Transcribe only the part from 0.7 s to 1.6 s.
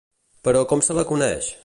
com se la coneix?